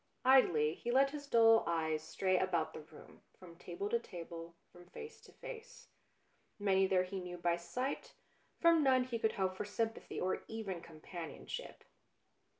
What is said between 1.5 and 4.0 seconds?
eyes stray about the room, from table to